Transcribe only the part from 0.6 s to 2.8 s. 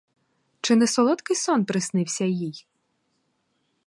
Чи не солодкий сон приснився їй?